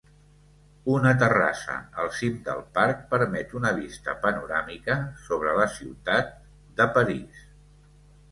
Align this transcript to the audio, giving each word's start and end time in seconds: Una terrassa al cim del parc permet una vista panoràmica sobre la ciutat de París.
Una 0.91 1.09
terrassa 1.23 1.73
al 2.03 2.07
cim 2.19 2.37
del 2.47 2.63
parc 2.77 3.03
permet 3.11 3.53
una 3.59 3.73
vista 3.81 4.15
panoràmica 4.23 4.95
sobre 5.27 5.53
la 5.59 5.67
ciutat 5.77 6.33
de 6.81 6.89
París. 6.97 7.45